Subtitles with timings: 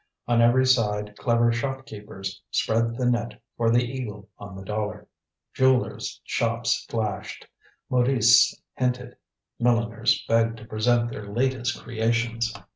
[0.27, 5.07] On every side clever shopkeepers spread the net for the eagle on the dollar.
[5.53, 7.45] Jewelers' shops flashed,
[7.87, 9.15] modistes hinted,
[9.59, 12.51] milliners begged to present their latest creations.